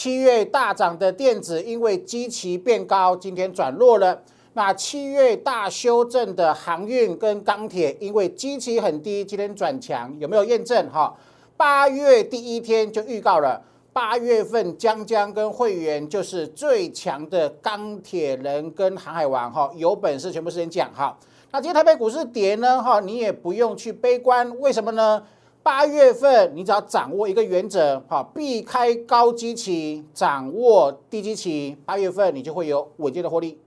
[0.00, 4.18] 七月大涨的电子，因为基期变高，今天转弱了。
[4.54, 10.88] 那七月大修正的航运跟钢铁，因为基期很低，今天转强，有没有验证？
[10.90, 11.14] 哈，
[11.54, 21.14] 八月第一天就预告了，八月份江江跟会员就是最强的钢铁人跟航海王，哈，有本事全部时间讲哈。
[21.50, 25.22] 那今天台北股市跌呢，哈，你也不用去悲观，为什么呢？
[25.62, 33.58] 八月份你只要掌握一个原则，哈，避开高基期，掌握低基期，八月份你就会有稳健的获利。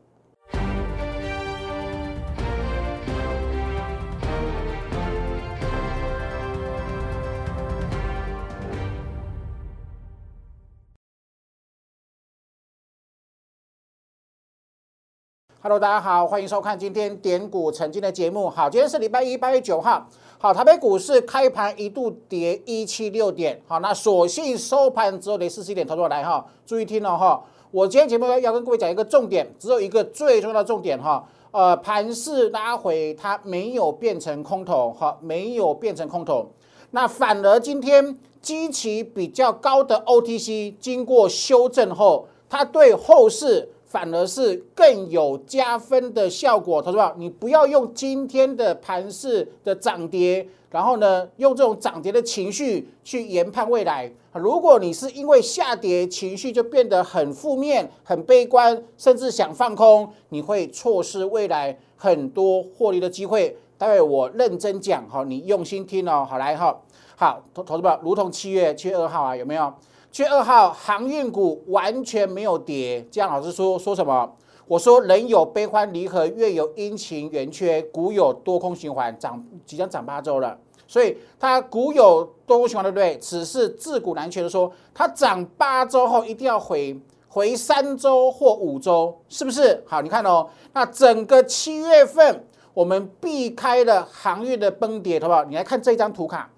[15.66, 18.50] Hello，大家好，欢迎收看今天点股曾经的节目。
[18.50, 20.06] 好，今天是礼拜一，八月九号。
[20.38, 23.62] 好，台北股市开盘一度跌一七六点。
[23.66, 26.46] 好，那所幸收盘之后跌四十一点，投出来哈。
[26.66, 27.42] 注意听了哈，
[27.72, 31.26] 我今天节目要跟各位讲一个重点，只有一个最重要的重点哈。
[31.52, 36.52] 呃，盘势拉回，它没有变成空头，哈，没有变成空头。
[36.92, 43.70] 那反而今天基期比较高的 OTC 经过修正后，它对后市。
[43.94, 54.12] 反而是更有加分的效果，同志们，你不要用今天的盘势的涨跌，然后呢，用这种涨跌的情绪去研判未来。
[54.34, 63.56] 如果你是因为下跌情绪就变得很负面、很悲观，甚至想放空，你会错失未来很多获利的机会。
[63.78, 66.26] 待会我认真讲哈，你用心听哦。
[66.28, 66.76] 好来哈，
[67.16, 69.72] 好，投投资们，如同七月七月二号啊，有没有？
[70.14, 74.32] 七月二号航运股完全没有跌，姜老师说说什么？
[74.68, 83.18] 我说人有悲欢离合，月有阴晴圆缺，股有多空循环，涨即将涨八周了，所以它股有多空循环，对不对？
[83.18, 86.96] 只是自古难全的说，它涨八周后一定要回
[87.28, 89.84] 回三周或五周，是不是？
[89.88, 92.46] 好，你看哦，那整个七月份
[92.76, 95.44] 我们避开了航运的崩跌，好不好？
[95.46, 96.52] 你来看这张图卡。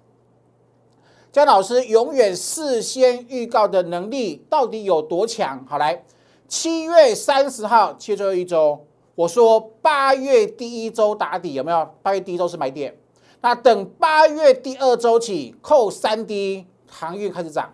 [1.36, 5.62] 姜老师永远事先预告的能力到底有多强？
[5.68, 6.02] 好来，
[6.48, 11.86] 七月三十号，七月最后一周，我说八月第一周打底有没有？
[12.02, 12.96] 八月第一周是买点，
[13.42, 17.70] 那等八月第二周起扣三 D 航运开始涨，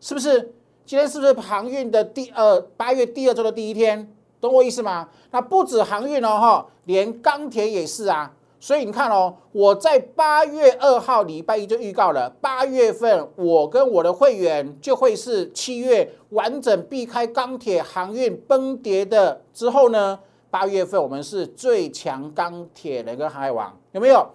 [0.00, 0.52] 是不是？
[0.84, 4.12] 今天是不是航运的第二八月第二周的第一天？
[4.40, 5.08] 懂我意思吗？
[5.30, 8.32] 那不止航运哦，哈，连钢铁也是啊。
[8.60, 20.18] 所以你看哦，我在八月二号礼拜一就预告了，八月份我跟我的会员就会是七月完整避开钢铁航运崩跌的之后呢，
[20.50, 24.26] 八月份我们是最强钢铁人跟航海王，有没有？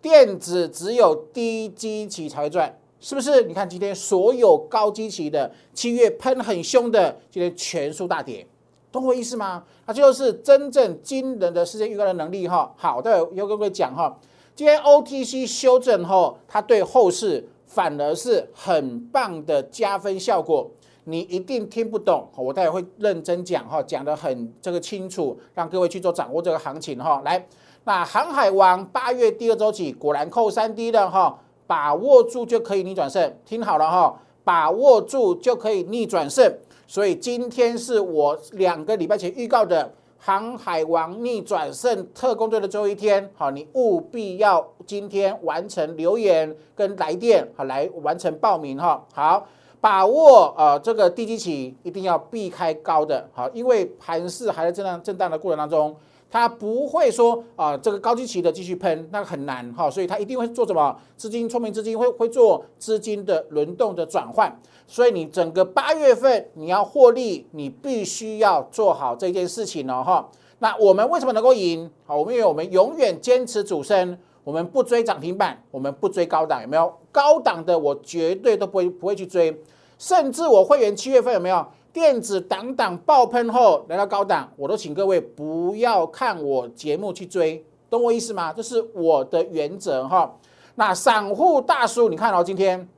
[0.00, 3.42] 电子只有低基期才会赚，是不是？
[3.42, 8.46] 你看今天所有高基期的七月喷很凶的，今天全数大跌。
[8.90, 9.62] 懂我意思吗？
[9.86, 12.72] 那就是真正惊人的事件预告的能力哈。
[12.76, 14.16] 好的，有跟各位讲哈，
[14.54, 20.70] 今天 OTC 修正后，它对后市反而是很棒的加分效果。
[21.04, 27.22] 你一定听不懂，我待会会认真讲哈，讲得很这个清楚，让各位去做掌握这个行情哈。
[27.24, 27.46] 来，
[27.84, 33.34] 那航海王八月第二周起果然扣三 D 的哈，把握住就可以逆转胜。
[33.46, 36.58] 听好了哈，把握住就可以逆转胜。
[36.88, 49.46] 所以今天是我两个礼拜前预告的航海王逆转胜特工队的最后一天，好，你务必要今天完成留言跟来电，好，来完成报名哈，好，
[49.82, 55.94] 把握呃这个低基期一定要避开高的，好，因为盘势还在震荡震荡的过程当中。
[56.30, 60.94] 它不会说啊，这个高基期的继续喷，那很难哈，所以它一定会做什么？
[61.16, 70.28] 资金聪明资金会会做资金的轮动的转换，所以你整个八月份你要获利，你必须要做好这件事情了哈。
[70.58, 71.90] 那我们为什么能够赢？
[72.04, 76.92] 好，我们因为我们永远坚持主升，我们不追涨停板，我们不追高档，有没有？
[77.10, 79.62] 高档的我绝对都不会不会去追，
[79.96, 81.66] 甚至我会员七月份有没有？
[81.98, 88.52] 电子档档爆喷后来到高档，我都请各位不要看我节目去追，懂我意思吗？
[88.52, 90.32] 这是我的原则哈。
[90.76, 92.88] 那散户大叔，你看哦，今天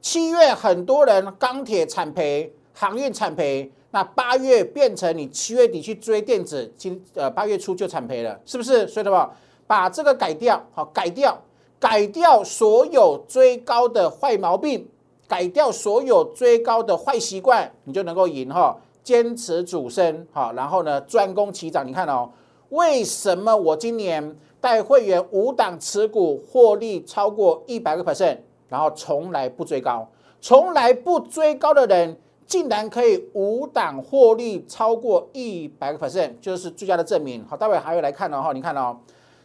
[0.00, 8.88] 七月很多人钢铁惨赔，航运惨赔，那八月变成你七月底去追电子，今呃八月初就惨赔了，是不是？
[8.88, 9.30] 所以的话，
[9.66, 11.38] 把这个改掉，好改掉，
[11.78, 14.88] 改掉所有追高的坏毛病。
[15.28, 18.76] 改掉所有追高的坏习惯，你就能够赢哈。
[19.04, 21.86] 坚持主升哈，然后呢专攻起涨。
[21.86, 22.28] 你看哦，
[22.68, 28.36] 为什么我今年带会员五档持股获利超过一百个 percent，
[28.68, 30.06] 然后从来不追高，
[30.42, 37.42] 从来不追高的人，竟然可以五档获利超过一百个 percent，就是最佳的证明。
[37.48, 38.94] 好，待会还会来看的哈，你看哦，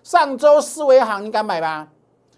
[0.04, 1.88] 上周四维行你敢买吗？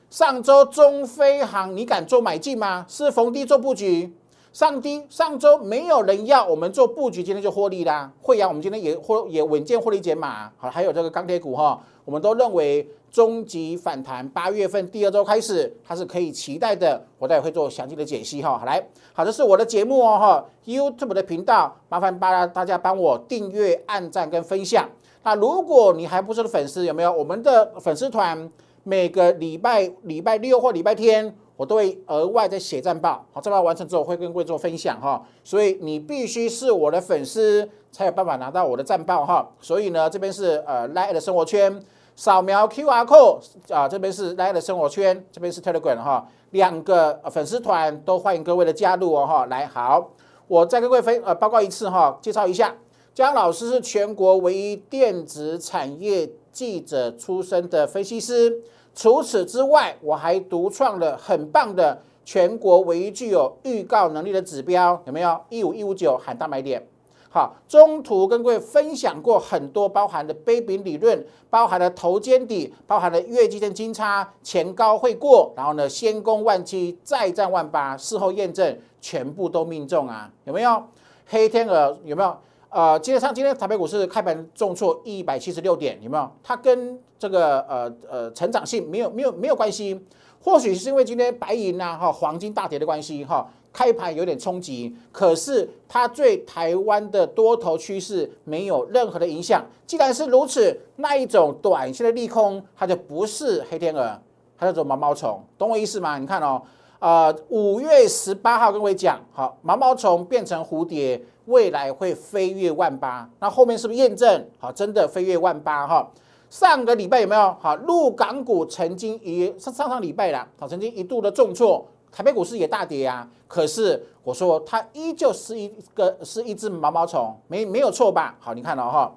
[0.09, 2.85] 上周中飞行你敢做买进吗？
[2.87, 4.15] 是逢低做布局。
[4.53, 8.09] 上低上周没有人要我们做布局，今天就获利啦。
[8.21, 10.49] 惠阳我们今天也获也稳健获利减码。
[10.55, 17.05] 好，还有这个钢铁股哈，我们都认为终极反弹，八月份第二周开始它是可以期待的。
[17.19, 18.57] 我待会会做详细的解析哈。
[18.57, 18.81] 好来，
[19.11, 24.87] 好，这是我的节目哦哈，YouTube 的频道，麻烦大大家帮我订阅、按赞跟分享。
[25.23, 28.49] 那如果你还不是粉丝，有没有我们的粉丝团？
[28.85, 31.35] 每个礼拜礼拜六或礼拜天。
[31.57, 41.81] 我都会额外再写战报，好，战报完成之后会跟各位做分享哈，所以你必须是我的粉丝才有办法拿到我的战报哈，所以呢，这边是呃 Line 的生活圈，
[42.13, 43.39] 扫描 QR code
[43.73, 50.11] 啊，这边是 Line 的生活圈，这边是 Telegram 哈，两个粉丝团都欢迎各位的加入哦哈，来好，
[50.49, 52.75] 我再跟各位分呃报告一次哈，介绍一下，
[53.13, 58.61] 江老师是全国唯一电子产业记者出身的分析师。
[58.95, 65.39] 除此之外，我还独创了很棒的全国唯一具有预告能力的指标，有没有？
[65.49, 66.81] 一五一五九喊大买点。
[67.29, 80.81] 好，中途跟各位分享过很多，包含的杯柄理论，包含了头肩底，包含了月季线金叉前高会过，然后呢先攻万七，再战万八，事后验证全部都命中啊，有没有？
[81.27, 82.37] 黑天鹅有没有？
[82.69, 86.31] 呃，今天上今天台北股市开盘重挫一百七十六点，有没有？
[86.41, 89.99] 它跟这个呃呃成长性没有没有没有关系，
[90.39, 99.65] 或许是因为今天白银呐哈黄金大跌的关系哈，开盘有点冲击，可是它对台湾的多头趋势没有任何的影响。
[99.87, 104.15] 既然是如此，那一种短线的利空，它就不是黑天鹅，
[104.55, 106.19] 它叫做毛毛虫，懂我意思吗？
[106.19, 106.61] 你看哦，
[106.99, 111.19] 呃，五月十八号跟各位讲，好，毛毛虫变成蝴蝶。
[111.47, 114.71] 未来会飞跃万八，那后面是不是验证好？
[114.71, 116.11] 真的飞跃万八哈？
[116.55, 117.75] 上个礼拜有没有好？
[117.75, 123.27] 陆港股曾经一上上上礼拜啦，好，曾经一度的重挫，台北股市也大跌啊。
[123.45, 128.37] 可是我说它依旧是一个是一只毛毛虫，没没有错吧？
[128.39, 129.13] 好，你看了哈，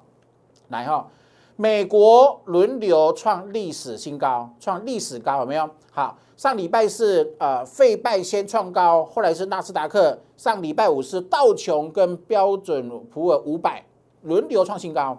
[0.67, 1.07] 来哈，
[1.55, 5.69] 美国轮流创历史新高，创历史高有没有？
[5.91, 6.17] 好。
[6.35, 10.19] 上礼拜是呃费拜先创高，后来是纳斯达克。
[10.35, 13.81] 上礼拜五是道琼跟标准普尔五百
[14.23, 15.17] 轮流创新高，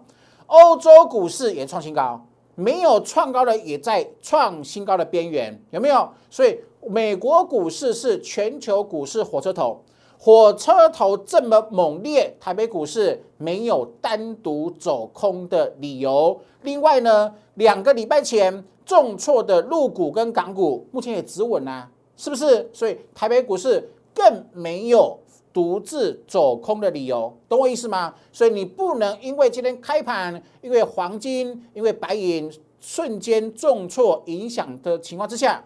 [0.50, 2.20] 欧洲股市也创新高，
[2.54, 6.08] 没有创高的也在创新高的边缘，有没有？
[6.28, 6.58] 所以
[6.88, 9.84] 美国股市是全球股市火车头，
[10.18, 16.40] 火车头这么猛烈，台北股市没有单独走空的理由。
[16.62, 18.64] 另外呢，两个礼拜前。
[18.86, 22.68] 重挫的陆股跟港股目前也止稳啦，是不是？
[22.72, 25.16] 所以台北股市更没有
[25.52, 28.14] 独自走空的理由，懂我意思吗？
[28.32, 35.62] 所以你不能因为今天开盘，因为黄金、因为白银瞬间重挫影响的情况之下，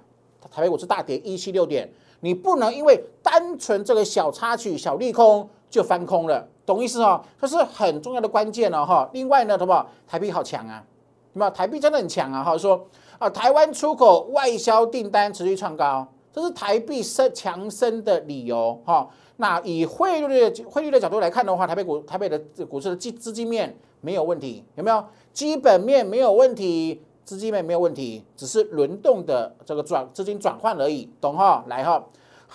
[0.51, 1.89] 台北股市大跌一七六点，
[2.21, 7.23] 你不能因为单纯这个小插曲、小利空就翻空了，懂意思哦？
[7.41, 9.09] 这是很重要的关键了哈。
[9.13, 9.89] 另外呢，好不好？
[10.07, 10.83] 台币好强啊，
[11.35, 11.51] 有没有？
[11.51, 12.87] 台币真的很强啊，哈说。
[13.17, 16.05] 啊，台湾出口外销订单持续创高，
[16.35, 19.09] 这是台币升强升的理由哈。
[19.37, 22.39] 那以汇率的汇率的角度来看的话，台北股台北的
[22.69, 25.05] 股市的资资金面没有问题，有没有？
[25.33, 31.65] 基本面没有问题，资金面没有问题，只是轮动的这个转资金转换而已，懂哈？
[31.69, 32.05] 来哈，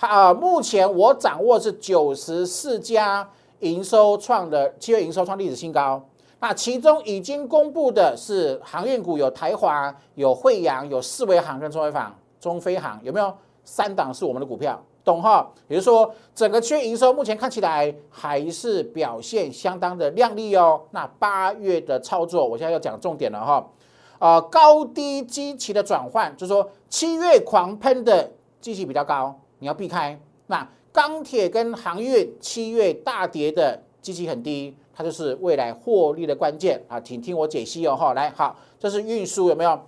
[0.02, 6.02] 啊，目前我掌握是九十四家营收创的七月营收创历史新高。
[6.40, 13.34] 那其中已经公布的是航运股，有台华、有惠阳、有四维航跟中飞航、中飞航，有没有？
[13.70, 15.48] 三档是我们的股票，懂哈？
[15.68, 20.82] 也就是说，整个区营收目前看起来还是表现相当的亮丽哦。
[20.90, 23.70] 那八月的操作，我现在要讲重点了哈。
[24.18, 30.20] 啊，高低基期的转换，就是说七月狂喷的基期比较高，你要避开。
[30.48, 34.76] 那钢铁跟航运七月大跌的基期很低。
[34.92, 38.14] 它就是未来获利的关键啊，请听我解析哦哈。
[38.14, 39.80] 来，好，这是运输有没有？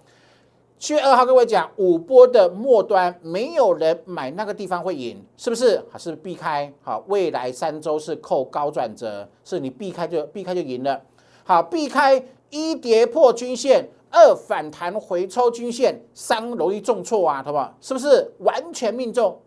[0.81, 5.79] 七月二号，各位讲五波的末端，没有人买那个地方会赢，是不是？
[5.91, 6.73] 还是避开？
[6.81, 10.99] 好，未来三周是扣高转折，是你避开就避开就赢了。
[11.43, 17.77] 好，避开一跌破均线，二反弹回抽均线，三容易重挫啊，好不好？
[17.79, 19.39] 是不是完全命中？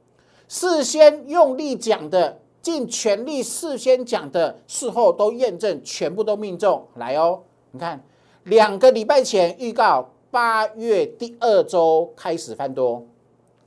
[0.46, 2.38] 事先用力讲的。
[2.62, 6.86] 尽全力事先讲的，事后都验证，全部都命中。
[6.94, 8.02] 来哦，你看，
[8.44, 13.06] 两个礼拜前预告八月第二周开始翻多，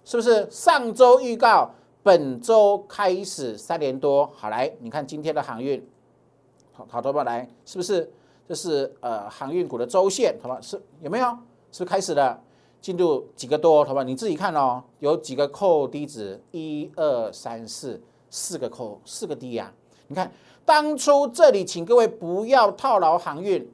[0.03, 0.45] 是不是？
[0.51, 1.71] 上周预告
[2.03, 5.81] 本周开始三连多，好来，你看今天的航运，
[6.73, 8.11] 好好多吧，来，是不是？
[8.49, 10.59] 这是呃航运股的周线，好吧？
[10.59, 11.27] 是有没有？
[11.71, 12.37] 是不是开始了？
[12.81, 14.03] 进度几个多，好吧？
[14.03, 19.71] 你自己看哦，有几个扣低值，一二三四，四个扣，四个低呀。
[20.07, 20.29] 你看
[20.65, 23.65] 当初这里，请各位不要套牢航运，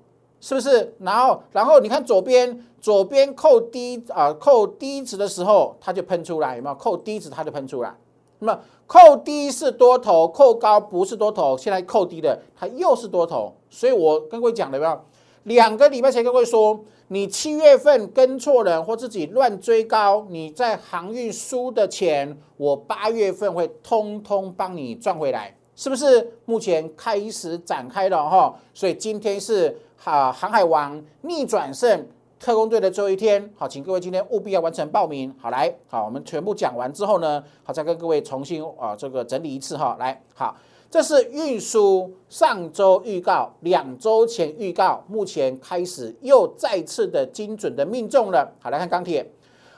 [0.43, 0.93] 是不是？
[0.99, 6.75] 然后，然后你看左边，左边扣低啊，扣低值的时候，它就喷出来，有没有？
[6.75, 7.95] 扣低值它就喷出来。
[8.39, 11.57] 那么扣低是多头，扣高不是多头。
[11.57, 13.55] 现在扣低的，它又是多头。
[13.69, 14.99] 所以我跟各位讲了没有？
[15.43, 26.31] 两个礼拜前跟各位说，你七月份跟错人或自己乱追高，你在航运输的钱，我八月份会通通帮你赚回来，是不是？
[26.45, 32.05] 目前开始展开了哈，所以今天是哈航海王逆转胜
[32.39, 35.33] 特工队的最后一天，好，请各位今天务必要完成报名。
[35.39, 40.55] 好，来，好，我们全部讲完之后呢，好，再跟各位重新啊这个整理一次哈，来，好。
[40.91, 48.53] 这是运输上周预告，两周前预告，目前开始又再次的精准的命中了。
[48.59, 49.27] 好，来看钢铁，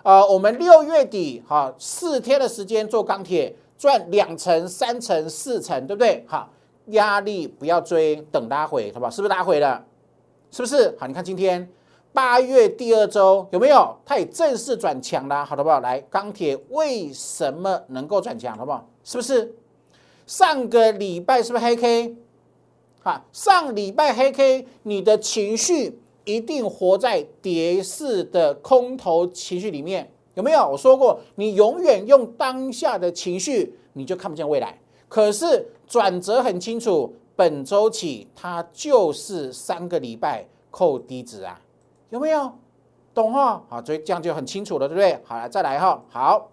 [0.04, 6.24] 呃，我们六月底哈四天的时间做钢铁，赚两成、三成、四成，对不对？
[6.28, 6.50] 好，
[6.88, 9.12] 压力不要追，等拉回，好不好？
[9.12, 9.86] 是不是拉回了？
[10.52, 10.96] 是不是？
[11.00, 11.70] 好，你看今天
[12.14, 13.98] 八月第二周有没有？
[14.06, 15.80] 它也正式转强了，好的不好？
[15.82, 18.88] 来，钢铁为什么能够转强，好不好？
[19.04, 19.54] 是不是？
[20.26, 22.16] 上个礼拜是不是黑 K？
[23.04, 30.70] 啊，上礼拜黑 K，你的情绪一定活在跌势的空头情绪里面，有没有？
[30.70, 34.78] 我说过，你永远用当下的情绪，你就看不见未来。
[35.10, 41.60] 可是转折很清楚，本周起它就是三个礼拜扣低值啊，
[42.10, 42.52] 有没有？
[43.14, 43.64] 懂哈？
[43.70, 45.18] 好，所以这样就很清楚了，对不对？
[45.24, 46.52] 好了，再来哈，好。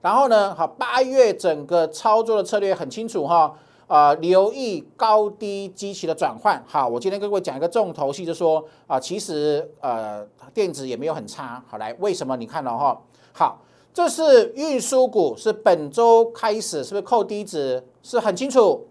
[0.00, 3.54] 然后呢，好，八月整个操作的策略很清楚哈，
[3.86, 6.62] 啊，留意高低机器的转换。
[6.66, 11.62] 好，我今天跟各位讲一个重头戏，就说啊，其实呃，电子也没有很差。
[11.68, 12.36] 好，来，为什么？
[12.36, 13.00] 你看了哈，
[13.32, 13.60] 好，
[13.92, 17.84] 这是运输股，是本周开始是不是扣低值？
[18.02, 18.86] 是很清楚。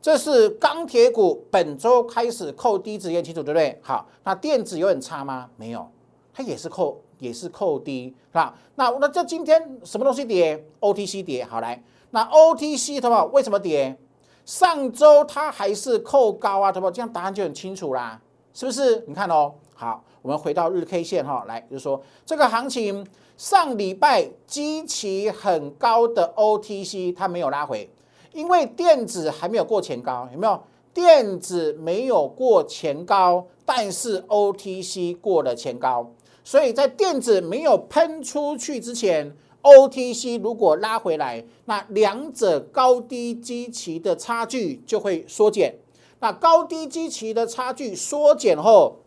[0.00, 3.78] 这是钢铁股，本周开始扣低值也清楚，对不对？
[3.82, 5.48] 好，那电子有很差吗？
[5.56, 5.88] 没有，
[6.32, 7.00] 它也是扣。
[7.18, 8.52] 也是扣低，是吧？
[8.74, 11.80] 那那这今天什么东西跌？OTC 跌，好来，
[12.10, 13.96] 那 OTC 的话为什么跌？
[14.44, 16.90] 上周它还是扣高啊，对不？
[16.90, 18.20] 这样答案就很清楚啦，
[18.52, 19.04] 是不是？
[19.06, 23.06] 你看哦，好，我们回到日 K 线哈，来就是说这个行情
[23.36, 27.88] 上礼拜基期很高的 OTC 它没有拉回，
[28.32, 30.60] 因为电子还没有过前高，有没有？
[30.94, 36.12] 电子没有过前高，但是 OTC 过了前高。
[36.44, 45.74] 所以在电子没有喷出去之前，OTC 如果拉回来，那两者高低基期的差距就会缩减。
[46.20, 49.00] 那高低基期的差距缩减后，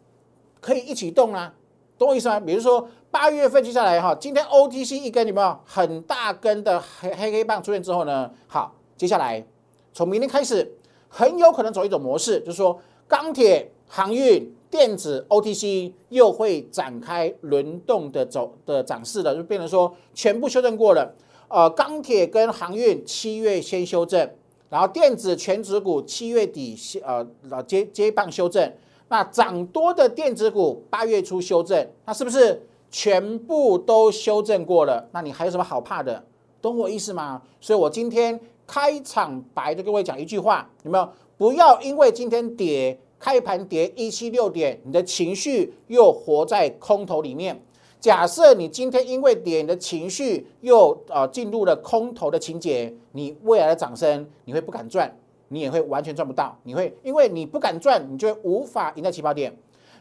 [0.60, 1.54] 可以一起动啊，
[1.98, 2.40] 懂我意思吗？
[2.40, 8.32] 比如说八月份接下来哈，今天 OTC 一根有没有很大根的黑黑黑棒出现之后呢？
[8.48, 9.46] 好，接下来
[9.94, 10.78] 从明天开始，
[11.10, 14.55] 很有可能走一种模式，就是说钢铁、航运。
[14.70, 21.16] 电子 OTC 又会展开轮动的走的涨势了，就变成说全部修正过了。
[21.48, 24.30] 呃，钢铁跟航运七月先修正，
[24.70, 28.72] 然后电子全指股七月底呃接接棒修正。
[29.08, 35.08] 那涨多的电子股八月初修正，那是不是全部都修正过了？
[35.12, 36.26] 那你还有什么好怕的？
[36.62, 37.42] 懂我意思吗？
[37.62, 41.08] 所以我今天开场白的各位讲一句话，有没有？
[41.38, 43.00] 不要因为今天跌。
[43.26, 47.60] 开盘跌一七六点，你的情绪又活在空头里面。
[48.00, 55.12] 假设你今天因为跌，你的情绪又呃进入了空头的情节，你未来的掌声你会不敢赚，
[55.48, 56.56] 你也会完全赚不到。
[56.62, 59.52] 你会因为你不敢赚，你就会无法赢在起跑点。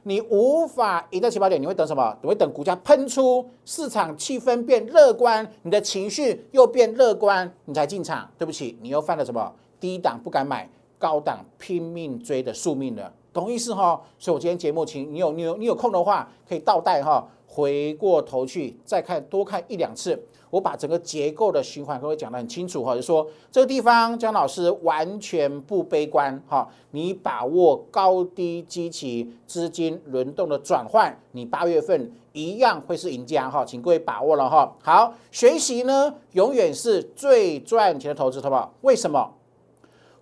[0.02, 2.14] 你无法赢在起跑点，你会等什么？
[2.20, 8.30] 你会等股价喷出，市场气氛变乐观，你的情绪又变乐观，你才进场。
[8.36, 9.50] 对不起，你又犯了什么？
[9.80, 10.68] 低档不敢买。
[11.04, 14.00] 高档拼命追的宿命了，懂意思哈？
[14.18, 20.18] 所以我今天节目，请你有你有你有空的话，可以倒带哈，回过头去再看多看一两次。
[20.48, 26.66] 我把整个结构的循环各位讲得很清楚哈，就说这个地方姜老师完全不悲观哈。
[26.92, 34.74] 你把握高低基期资金轮动的转换，你八月份一样会是赢家哈，请各位把握了哈。
[34.80, 38.72] 好，学习呢永远是最赚钱的投资，好不好？
[38.80, 39.30] 为什么？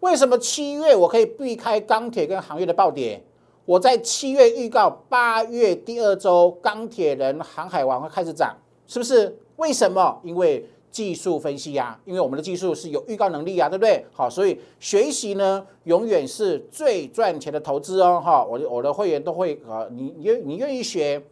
[0.03, 3.23] 为什么七月我可以避开钢铁跟航运的暴跌？
[3.65, 8.57] 我在七月预告八月第二周钢铁人航海王会开始涨，
[8.89, 9.39] 是不是？
[9.57, 10.19] 为什么？
[10.25, 14.05] 因为技术分析呀，因为我们的技术是有预告能力啊，对不对？
[14.13, 21.23] 好，所以学习呢，永远是最赚钱的投资哦，哈，我的我的会员都会啊，你愿你愿意学。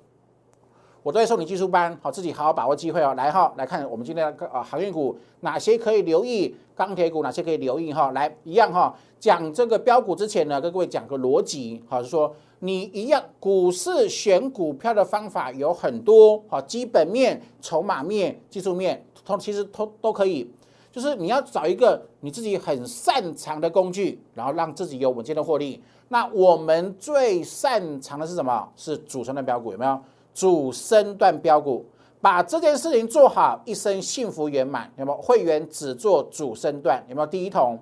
[1.02, 3.14] 我都会送你技术班，好，自己好好把握机会哦。
[3.16, 8.10] 来哈，来看我们今天啊航运股哪些可以留意，钢铁股哪些可以留意哈。
[8.12, 20.50] 来一样哈，讲这个标股之前呢，跟各位讲个逻辑，好，是说你一样股市选股票的方法有很多，好，基本面、筹码面、技术面，通其实都都可以，
[20.90, 25.82] 就是你要找一个你自己很擅长的工具，然后让自己有稳健的获利。
[26.08, 28.66] 那我们最擅长的是什么？
[28.74, 30.00] 是主升段标股，有没有？
[30.32, 31.84] 主升段标股，
[32.20, 34.92] 把这件事情做好，一生幸福圆满。
[34.96, 37.02] 有没有会员只做主升段？
[37.08, 37.78] 有没有第一桶？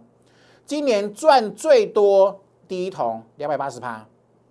[0.65, 4.07] 今年赚最多第一桶两百八十趴。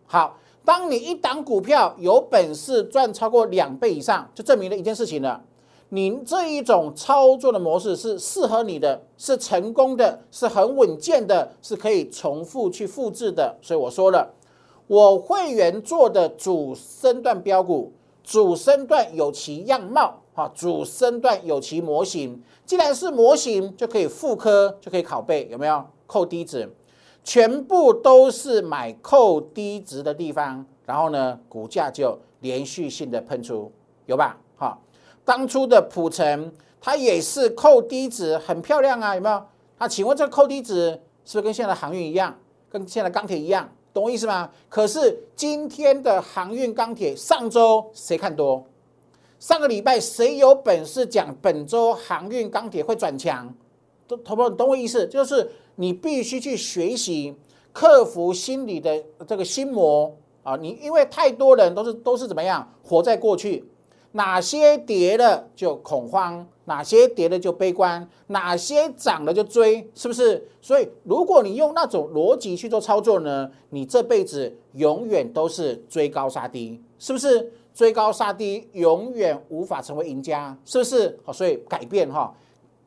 [0.05, 5.41] 好，当你一档股票有本事赚超过两倍以上，就证明了一件事情了：
[5.89, 13.57] 你这一种操作的模式是适合你的，是成功的，是很稳健的，是可以重复去复制的。
[13.61, 14.33] 所以我说了。
[14.89, 17.91] 我会员做的主升段标股，
[18.27, 22.43] 主升段有其样貌，哈，主升段有其模型。
[22.65, 25.85] 既然是模型，就可以复刻，就可以拷贝，有没有？
[26.05, 26.69] 扣低值，
[27.23, 33.71] 全部都是买扣低值的地方，然后呢，股价就连续性的喷出，
[34.07, 34.37] 有吧？
[34.57, 34.77] 哈，
[35.23, 39.41] 当初的普成，它也是扣低值，很漂亮啊，有没有？
[39.77, 42.37] 那请问这个扣低值是不是跟现在航运一样，
[42.69, 43.69] 跟现在钢铁一样？
[43.97, 44.47] 懂我意思吗？
[44.69, 48.63] 可是今天的航运钢铁，上周谁看多？
[49.39, 53.51] 上个礼拜谁有本事讲本周航运钢铁会转强？
[54.07, 55.07] 都懂不懂懂我意思？
[55.07, 57.33] 就是你必须去学习，
[57.73, 60.55] 克服心理的这个心魔啊！
[60.55, 63.65] 你因为太多人都是都是怎么样活在过去。
[64.17, 70.49] 哪些跌了就恐慌，哪些跌了就悲观，哪些涨了就追，是不是？
[70.59, 77.53] 所以，如果你用那种逻辑去做操作呢，你这辈子永远都是追高杀低，是不是？
[77.75, 81.19] 追高杀低，永远无法成为赢家，是不是？
[81.23, 82.33] 好，所以改变哈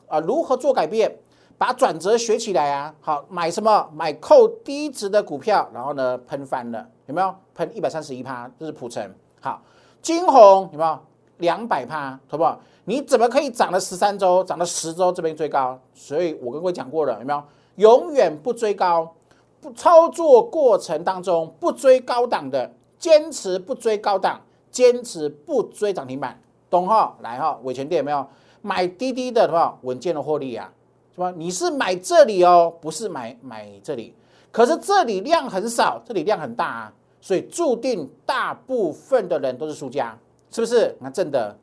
[0.09, 1.17] 啊，如何做改变？
[1.57, 2.93] 把转折学起来啊！
[3.01, 3.89] 好，买什么？
[3.95, 7.33] 买扣低值的股票，然后呢，喷翻了，有没有？
[7.55, 9.15] 喷一百三十一趴，这是普成。
[9.41, 9.63] 好，
[10.03, 10.99] 金红有没有？
[11.41, 12.59] 两百趴，好不好？
[12.85, 15.79] 你怎么可以涨了十三周，涨了十周这边追高？
[15.93, 17.43] 所以我跟各位讲过了，有没有？
[17.77, 19.15] 永远不追高，
[19.61, 27.17] 不操作过程当中不追高档的，坚持不追高档，坚持不追涨停板，懂哈？
[27.21, 28.27] 来哈，伟权店有没有
[28.61, 29.79] 买滴滴的，好不好？
[29.83, 30.71] 稳健的获利啊，
[31.15, 31.33] 是吧？
[31.37, 34.15] 你是买这里哦，不是买买这里，
[34.51, 40.19] 可是这里量很少，这里量很大啊，所以注定大部分的人都是输家。
[40.51, 40.97] 是不是？
[41.01, 41.57] 那挣的，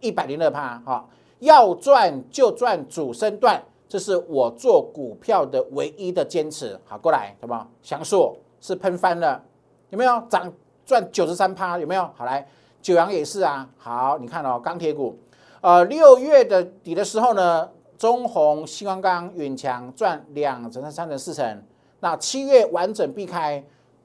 [0.00, 1.04] 一百零二趴哈，
[1.40, 6.78] 要赚就赚主升段，这是我做股票的唯一的坚持。
[6.84, 7.68] 好，过来，好不好？
[7.82, 9.42] 翔硕是喷翻了，
[9.88, 10.52] 有没有涨
[10.86, 11.78] 赚九十三趴？
[11.78, 12.08] 有没有？
[12.16, 12.46] 好来，
[12.80, 13.68] 九阳也是啊。
[13.76, 15.18] 好，你看哦，钢铁股，
[15.60, 21.62] 呃，六月的底的时候呢，中红、新光钢、远强赚两成、三成、四成。
[21.98, 23.62] 那七月完整避开，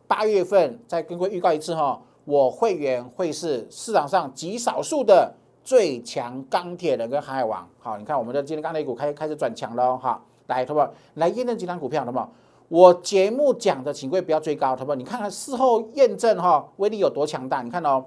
[0.08, 2.02] 八月份再跟各位预告一次哈。
[2.26, 5.34] 我会员会是市场上极少数的
[5.64, 7.68] 最强钢铁人跟航海王。
[7.80, 10.22] 好，你看我们的今天钢铁股开开始转强了哈。
[10.48, 12.32] 来，同学们来验证几张股票，好不好？
[12.68, 17.62] 我节目讲的，请各位不要追高，同学们，你看看事后验证哈，威力有多强大？
[17.62, 18.04] 你看哦，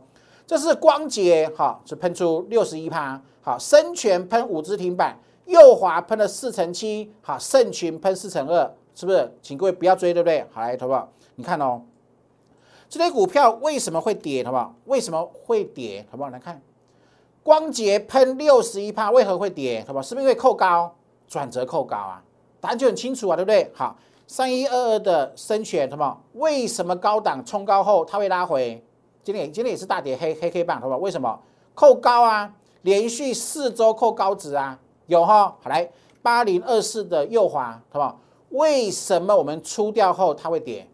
[0.47, 9.33] 这是光捷哈，是喷出六十一趴，好，深全喷五只停板，右华喷了四成七，好，盛群喷四成二，是不是？
[9.41, 10.45] 请各位不要追，对不对？
[10.51, 11.05] 好，来，同学们，
[11.37, 11.83] 你看哦。
[12.89, 14.43] 这类股票为什么会跌？
[14.43, 14.75] 好不好？
[14.87, 16.07] 为什么会跌？
[16.11, 16.31] 好不好？
[16.31, 16.61] 来看，
[17.43, 19.85] 光捷喷六十一帕，为何会跌？
[19.87, 20.03] 好不好？
[20.03, 20.95] 是不是因为扣高，
[21.27, 22.23] 转折扣高啊？
[22.61, 23.71] 答案就很清楚啊，对不对？
[23.75, 23.95] 好，
[24.27, 26.23] 三一二二的深选，好不好？
[26.33, 28.83] 为什么高档冲高后它会拉回？
[29.23, 30.99] 今天今天也是大跌，黑黑黑棒，好不好？
[30.99, 31.39] 为什么？
[31.75, 32.51] 扣高啊，
[32.83, 35.55] 连续四周扣高值啊，有哈？
[35.61, 35.87] 好来，
[36.23, 38.19] 八零二四的右滑，好不好？
[38.49, 40.88] 为什么我们出掉后它会跌？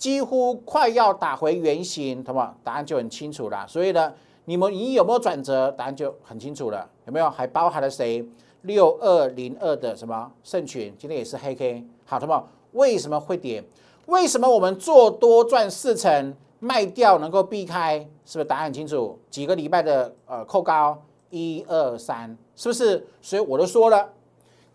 [0.00, 2.40] 几乎快要打回原形，好不？
[2.64, 3.66] 答案就很清楚了。
[3.68, 4.10] 所以呢，
[4.46, 5.70] 你们你有没有转折？
[5.72, 6.88] 答案就很清楚了。
[7.04, 7.28] 有没有？
[7.28, 8.26] 还包含了谁？
[8.62, 10.94] 六二零二的什么圣群？
[10.98, 11.84] 今天也是黑 K。
[12.06, 12.48] 好，好不好？
[12.72, 13.62] 为什么会跌？
[14.06, 17.98] 为什么我们做多赚四成，卖掉能够避开？
[18.24, 19.18] 是不是答案很清楚？
[19.28, 23.06] 几个礼拜的呃扣高，一二三，是不是？
[23.20, 24.08] 所以我都说了，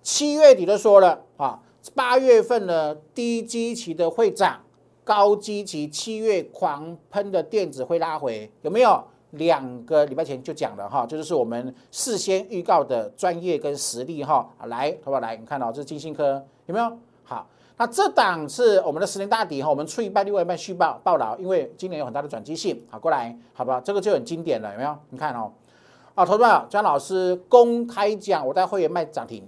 [0.04, 1.60] 七月底都说了啊，
[1.96, 4.62] 八月份呢低基期的会涨。
[5.06, 9.02] 高基期七月狂喷的电子会拉回，有没有？
[9.32, 14.48] 两个礼拜前就讲了哈，这就是我们事先预告的专业跟实力哈。
[14.68, 15.20] 来，好不好？
[15.20, 16.98] 来，你看到这是金星科有没有？
[17.26, 22.82] 好，那这档是我们的十年大底哈，我们出一半，另外一半续报报道，因为今年有很大的转机性。
[22.90, 24.98] 好，过来，好吧，这个就很经典了，有没有？
[25.10, 25.52] 你看哦，
[26.14, 29.46] 啊，投资者姜老师公开讲，我带会员卖涨停，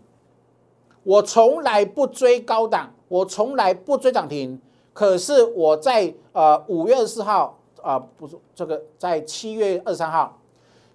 [1.04, 4.60] 我从来不追高档，我从来不追涨停。
[4.97, 10.39] 可是我在呃五月二十四号啊，不是这个，在七月二十三号，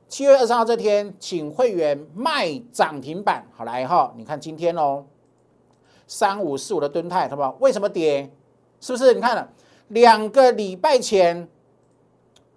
[0.08, 3.46] 七月二十三号这天，请会员卖涨停板。
[3.52, 5.04] 好来哈，你看今天哦，
[6.08, 7.56] 三五四五的吨泰，好不好？
[7.60, 8.28] 为什么跌？
[8.80, 9.14] 是不是？
[9.14, 9.48] 你看了
[9.86, 11.48] 两个礼拜前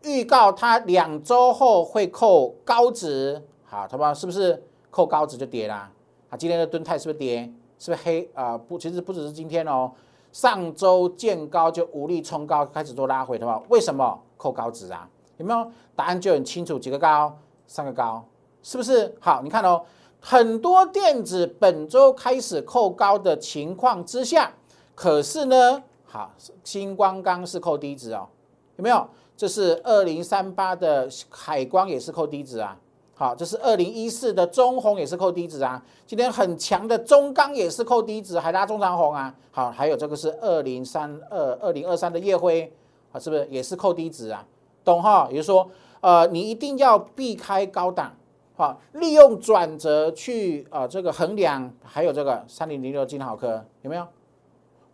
[0.02, 4.12] 预告，它两周后会扣高值，好，好不好？
[4.12, 5.92] 是不是扣高值就跌啦？
[6.32, 7.54] 啊，今天的吨泰是不是跌？
[7.78, 8.58] 是不是黑啊？
[8.58, 9.92] 不，其实不只是今天哦。
[10.36, 15.08] 上周见高就无力冲高，开始做拉回的话，为什么扣高值啊？
[15.38, 16.78] 有没有答案就很清楚？
[16.78, 17.34] 几个高，
[17.66, 18.22] 三个高，
[18.62, 19.16] 是不是？
[19.22, 19.82] 好，你看哦，
[20.20, 24.52] 很多电子本周开始扣高的情况之下，
[24.94, 26.34] 可是呢，好，
[26.66, 28.28] 星光刚是扣低值哦，
[28.76, 29.08] 有没有？
[29.38, 32.78] 这是二零三八的海光也是扣低值啊。
[33.18, 39.34] 好，这是二零一四的中红也是扣低值啊，今天很强的中钢也是扣低值，还拉中长红啊。
[39.52, 42.70] 好，还有这个是二零三二二零二三的夜辉
[43.14, 44.46] 啊，是不是也是扣低值啊？
[44.84, 45.30] 懂哈？
[45.30, 45.66] 也就是说，
[46.02, 48.14] 呃，你一定要避开高档，
[48.58, 51.72] 好，利用转折去啊这个衡量。
[51.86, 54.06] 还有这个三零零六金豪科有没有？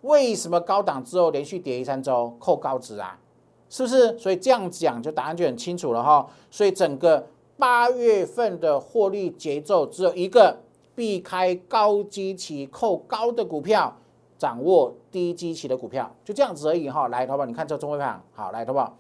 [0.02, 3.18] 为什么高档之后连续跌一三周扣高值啊？
[3.68, 4.16] 是不是？
[4.20, 6.28] 所以这样讲就答案就很清楚了哈。
[6.52, 7.26] 所以整个。
[7.62, 10.58] 八月份的获利节奏只有一个，
[10.96, 13.96] 避开高基期扣高的股票，
[14.36, 17.08] 掌握低基期的股票，就这样子而已哈。
[17.10, 18.98] 来，淘宝，你看这中微盘，好，来，淘宝。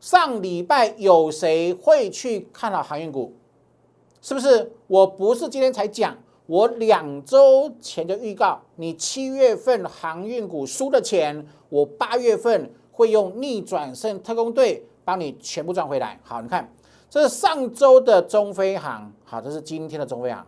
[0.00, 3.32] 上礼拜有谁会去看好航运股？
[4.22, 4.70] 是不是？
[4.86, 16.20] 我不是今天才讲，我两周前就预告，你七月份航运股输的钱，我八月份会用逆转胜特工队帮你全部赚回来。
[16.22, 16.72] 好，你看。
[17.14, 20.44] 这是上周的中飞航，好，这是今天的中飞航。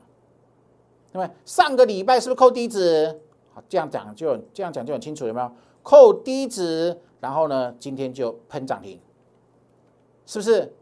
[1.12, 3.20] 那么上个礼拜是不是扣低值？
[3.55, 5.48] 好，这样讲就这样讲就很清楚，有没有？
[5.85, 8.98] 扣低值，然后呢，今天就喷涨停，
[10.26, 10.74] 是不是？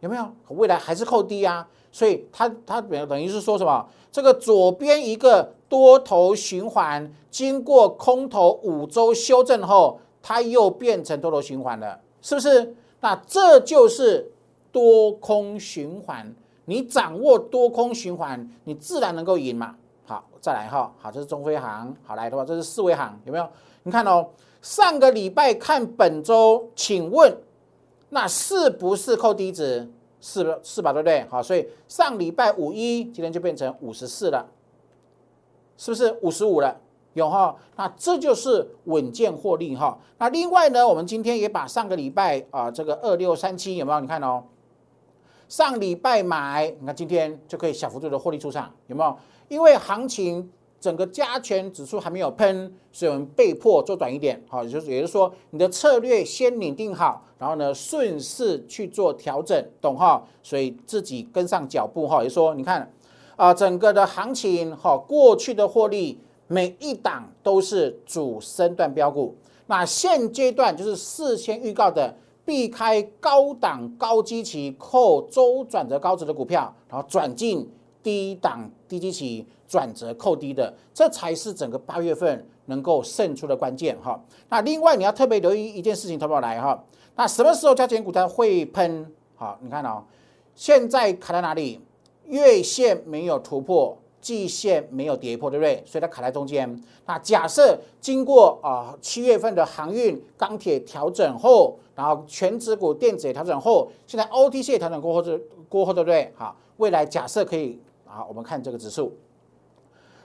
[0.00, 0.26] 有没有？
[0.48, 1.68] 未来还是扣低啊？
[1.92, 3.86] 所以它它等等于是说什么？
[4.10, 12.74] 这个左边一个多头循环，经过空头五周修正后，它又变成多头循环了，是不是？
[13.00, 14.32] 那这就是。
[14.76, 16.30] 多空循环，
[16.66, 19.74] 你掌握多空循环，你自然能够赢嘛。
[20.04, 23.48] 好，再来哈，好，这是中飞航，好来的话，这是四维航，有没有？
[23.84, 24.28] 你看哦，
[24.60, 27.34] 上个礼拜看本周，请问
[28.10, 29.90] 那是不是扣低值？
[30.20, 30.92] 是是吧？
[30.92, 31.24] 对不对？
[31.30, 34.46] 好，所以上礼拜五一，今天就变成五十四了，
[35.78, 36.76] 是不是五十五了？
[37.14, 37.56] 有哈？
[37.76, 39.98] 那这就是稳健获利哈。
[40.18, 44.00] 那另外呢，我们今天也把上个礼拜啊，这个二六三七有没有？
[44.00, 44.44] 你看哦。
[45.48, 49.16] 上礼拜买，你看今天就可以小幅度的获利出场，有没有？
[49.48, 60.20] 因为行情整个加权指数还没有喷，所以我们被迫做短一点，好，也就是也就是说，你的策略先拟定好，然后呢顺势去做调整，懂哈？
[60.42, 62.92] 所以自己跟上脚步哈，也说你看
[63.36, 72.16] 啊，整个的行情哈，过去的获利每一档都是主升段标股，那现阶段就是事先预告的。
[72.46, 77.68] 避开高档高基期扣周转折高值的股票，然后转进
[78.02, 84.18] 低档低基期转折扣低的，这才是整个八月份能够胜出的关键哈。
[84.48, 86.82] 那另外你要特别留意一件事情，投保来哈。
[87.16, 89.10] 那什么时候加权股才会喷？
[89.34, 90.04] 好，你看哦，
[90.54, 91.80] 现在卡在哪里？
[92.26, 93.98] 月线没有突破。
[94.26, 95.80] 季线没有跌破，对不对？
[95.86, 96.82] 所以它卡在中间。
[97.06, 106.32] 那假设经过啊七月份的航运、钢铁调整后，然后全指股、电子也调整后，现在 OTC 也调整过后，这过后对不对？
[106.34, 109.16] 好，未来假设可以啊，我们看这个指数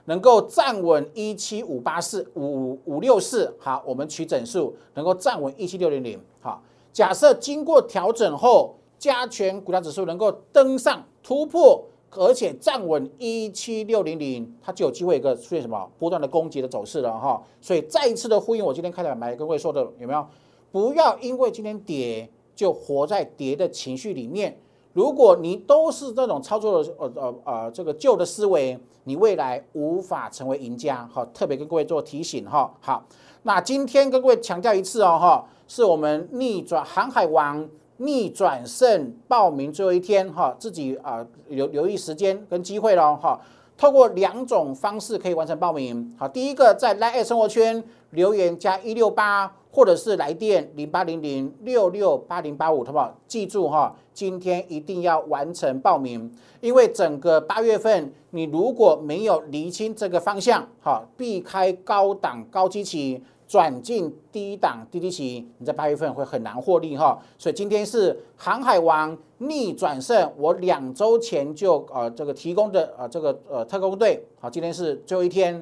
[0.06, 6.60] 能够站稳一七五八四五五六四，好，我们取整数能够站稳一七六零零，好，
[6.92, 11.86] 假设经过调整后，加权股价指数能够登上突破。
[12.14, 17.42] 而且站稳一七六零零，它就有机会一个出现什么波段的攻击的走势了哈。
[17.62, 20.28] 所以再一次的呼应我今天开场白跟各位说的有没有？
[20.72, 24.60] 不要因为今天跌就活在跌的情绪里面。
[24.94, 31.08] 如果你都是这种操作的呃呃呃这个旧的思维，你未来无法成为赢家。
[31.12, 32.74] 好，特别跟各位做提醒哈。
[32.82, 33.06] 好，
[33.44, 37.70] 那今天跟各位强调一次哦哈，是我们逆转航海王。
[38.02, 43.40] 逆转胜报名最后一天哈，自己啊留留意时间跟机会喽哈。
[43.78, 46.16] 透过两种方式可以完成报名。
[46.18, 53.16] 好，第一个在 Line 生活圈留言加一六八，或者是来电零八零零六六八零八五，好不好？
[53.28, 63.24] 记住哈，今天一定要完成报名，因为整个八月份你如果没有厘清这个方向，哈，避开高档高基期。
[63.52, 67.20] 转进低档低低期，你在八月份会很难获利哈。
[67.38, 75.62] 所以今天是航海王逆转胜，我两周前就呃这个提供的呃这个呃特工队，好，今天是最后一天，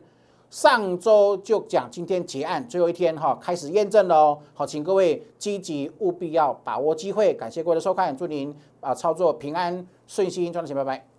[0.52, 4.38] 上周就讲今天结案最后一天哈，开始验证喽。
[4.54, 11.19] 好，请各位积极务必要把握机会，感谢各位的收看，祝您啊操作平安顺心，赚到钱，拜拜。